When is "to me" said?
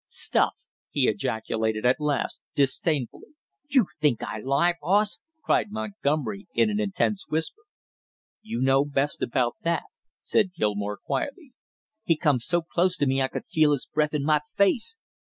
12.97-13.21